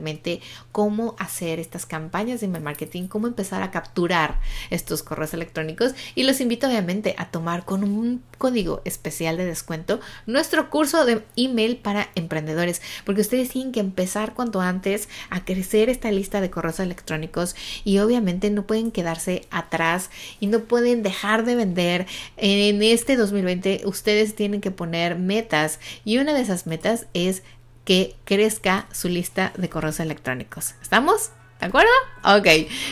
cómo 0.71 1.15
hacer 1.19 1.59
estas 1.59 1.85
campañas 1.85 2.39
de 2.39 2.47
email 2.47 2.63
marketing, 2.63 3.07
cómo 3.07 3.27
empezar 3.27 3.63
a 3.63 3.71
capturar 3.71 4.39
estos 4.69 5.03
correos 5.03 5.33
electrónicos 5.33 5.93
y 6.15 6.23
los 6.23 6.41
invito 6.41 6.67
obviamente 6.67 7.15
a 7.17 7.31
tomar 7.31 7.65
con 7.65 7.83
un 7.83 8.23
código 8.37 8.81
especial 8.85 9.37
de 9.37 9.45
descuento 9.45 9.99
nuestro 10.25 10.69
curso 10.69 11.05
de 11.05 11.23
email 11.35 11.77
para 11.77 12.09
emprendedores 12.15 12.81
porque 13.05 13.21
ustedes 13.21 13.49
tienen 13.49 13.71
que 13.71 13.79
empezar 13.79 14.33
cuanto 14.33 14.61
antes 14.61 15.09
a 15.29 15.45
crecer 15.45 15.89
esta 15.89 16.11
lista 16.11 16.41
de 16.41 16.49
correos 16.49 16.79
electrónicos 16.79 17.55
y 17.83 17.99
obviamente 17.99 18.49
no 18.49 18.65
pueden 18.65 18.91
quedarse 18.91 19.47
atrás 19.51 20.09
y 20.39 20.47
no 20.47 20.61
pueden 20.61 21.03
dejar 21.03 21.45
de 21.45 21.55
vender. 21.55 22.07
En 22.37 22.81
este 22.83 23.15
2020 23.15 23.81
ustedes 23.85 24.35
tienen 24.35 24.61
que 24.61 24.71
poner 24.71 25.17
metas 25.17 25.79
y 26.03 26.17
una 26.17 26.33
de 26.33 26.41
esas 26.41 26.67
metas 26.67 27.07
es 27.13 27.43
que 27.85 28.15
crezca 28.25 28.87
su 28.91 29.07
lista 29.07 29.53
de 29.57 29.69
correos 29.69 29.99
electrónicos. 29.99 30.75
¿Estamos? 30.81 31.31
¿De 31.59 31.67
acuerdo? 31.67 31.89
Ok. 32.25 32.47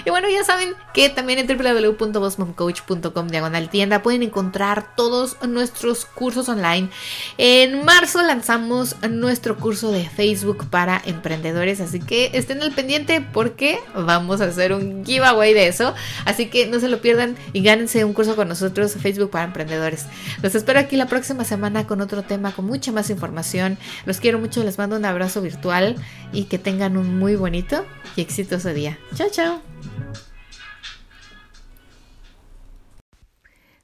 Y 0.06 0.10
bueno, 0.10 0.30
ya 0.30 0.44
saben 0.44 0.74
que 0.94 1.10
también 1.10 1.40
en 1.40 1.48
www.bossmomcoach.com 1.48 3.28
diagonal 3.28 3.70
tienda 3.70 4.02
pueden 4.02 4.24
encontrar 4.24 4.96
todos 4.96 5.38
nuestros 5.46 6.06
cursos 6.06 6.48
online. 6.48 6.90
En 7.38 7.84
marzo 7.84 8.22
lanzamos 8.22 8.96
nuestro 9.10 9.58
curso 9.58 9.92
de 9.92 10.08
Facebook 10.08 10.70
para 10.70 11.02
emprendedores, 11.06 11.82
así 11.82 12.00
que 12.00 12.32
estén 12.34 12.62
al 12.62 12.72
pendiente 12.72 13.20
porque 13.22 13.80
vamos 13.94 14.40
a 14.40 14.46
hacer 14.46 14.72
un 14.72 15.04
giveaway 15.06 15.54
de 15.54 15.68
eso. 15.68 15.94
Así 16.24 16.46
que 16.46 16.68
no 16.68 16.80
se 16.80 16.88
lo 16.88 17.02
pierdan 17.02 17.36
y 17.52 17.64
gánense 17.64 18.06
un 18.06 18.14
curso 18.14 18.38
con 18.38 18.48
nosotros, 18.48 18.94
Facebook 18.94 19.32
para 19.32 19.46
emprendedores. 19.46 20.06
Los 20.42 20.56
espero 20.56 20.80
aquí 20.80 20.96
la 20.96 21.08
próxima 21.08 21.44
semana 21.44 21.86
con 21.86 22.00
otro 22.00 22.22
tema, 22.22 22.54
con 22.54 22.66
mucha 22.66 22.94
más 22.94 23.10
información. 23.10 23.78
Los 24.06 24.20
quiero 24.20 24.40
mucho, 24.40 24.64
les 24.64 24.78
mando 24.78 24.96
un 24.96 25.06
abrazo 25.06 25.42
virtual 25.42 25.98
y 26.32 26.46
que 26.46 26.60
tengan 26.60 26.96
un 26.98 27.20
muy 27.20 27.36
bonito 27.36 27.86
y 28.16 28.22
exitoso 28.22 28.53
Chao, 29.16 29.30
chao. 29.32 29.62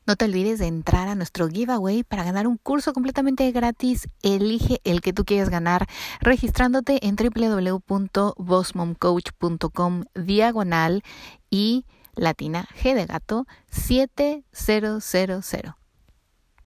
No 0.09 0.15
te 0.15 0.25
olvides 0.25 0.57
de 0.57 0.65
entrar 0.65 1.07
a 1.07 1.13
nuestro 1.13 1.47
giveaway 1.49 2.03
para 2.03 2.23
ganar 2.23 2.47
un 2.47 2.57
curso 2.57 2.93
completamente 2.93 3.51
gratis. 3.51 4.09
Elige 4.23 4.81
el 4.83 5.01
que 5.01 5.13
tú 5.13 5.23
quieras 5.23 5.49
ganar 5.49 5.85
registrándote 6.19 7.05
en 7.05 7.15
www.bossmomcoach.com 7.15 10.05
diagonal 10.15 11.03
y 11.51 11.85
latina 12.15 12.67
G 12.81 12.95
de 12.95 13.05
gato 13.05 13.45
7000. 13.69 15.75